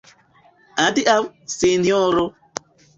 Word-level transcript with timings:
Adiaŭ, 0.85 1.19
Sinjoro! 1.59 2.29